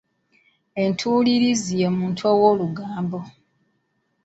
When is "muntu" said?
1.97-2.21